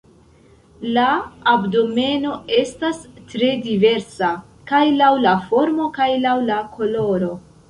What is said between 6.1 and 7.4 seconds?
laŭ la koloro.